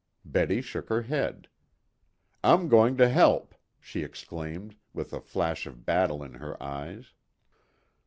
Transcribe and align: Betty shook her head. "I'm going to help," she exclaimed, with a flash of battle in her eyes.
Betty 0.25 0.61
shook 0.63 0.89
her 0.89 1.03
head. 1.03 1.47
"I'm 2.43 2.69
going 2.69 2.97
to 2.97 3.07
help," 3.07 3.53
she 3.79 4.01
exclaimed, 4.03 4.75
with 4.95 5.13
a 5.13 5.21
flash 5.21 5.67
of 5.67 5.85
battle 5.85 6.23
in 6.23 6.33
her 6.33 6.57
eyes. 6.61 7.13